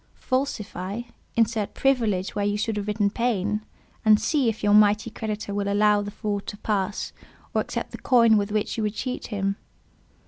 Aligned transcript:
Falsify: 0.15 1.01
insert 1.35 1.75
"privilege" 1.75 2.33
where 2.33 2.43
you 2.43 2.57
should 2.57 2.75
have 2.75 2.87
written 2.87 3.11
"pain;" 3.11 3.61
and 4.03 4.19
see 4.19 4.49
if 4.49 4.63
your 4.63 4.73
mighty 4.73 5.11
creditor 5.11 5.53
will 5.53 5.71
allow 5.71 6.01
the 6.01 6.09
fraud 6.09 6.47
to 6.47 6.57
pass, 6.57 7.13
or 7.53 7.61
accept 7.61 7.91
the 7.91 7.99
coin 7.99 8.35
with 8.35 8.51
which 8.51 8.77
you 8.77 8.81
would 8.81 8.95
cheat 8.95 9.27
him. 9.27 9.57